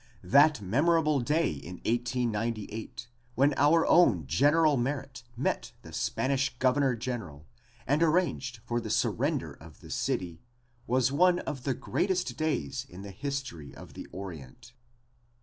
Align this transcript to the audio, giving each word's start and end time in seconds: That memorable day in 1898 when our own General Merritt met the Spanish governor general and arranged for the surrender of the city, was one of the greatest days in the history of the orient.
That 0.23 0.61
memorable 0.63 1.19
day 1.19 1.51
in 1.51 1.75
1898 1.85 3.07
when 3.35 3.53
our 3.55 3.85
own 3.85 4.25
General 4.25 4.75
Merritt 4.75 5.21
met 5.37 5.73
the 5.83 5.93
Spanish 5.93 6.57
governor 6.57 6.95
general 6.95 7.45
and 7.85 8.01
arranged 8.01 8.61
for 8.65 8.81
the 8.81 8.89
surrender 8.89 9.53
of 9.53 9.81
the 9.81 9.91
city, 9.91 10.41
was 10.87 11.11
one 11.11 11.37
of 11.41 11.65
the 11.65 11.75
greatest 11.75 12.35
days 12.35 12.83
in 12.89 13.03
the 13.03 13.11
history 13.11 13.75
of 13.75 13.93
the 13.93 14.07
orient. 14.07 14.73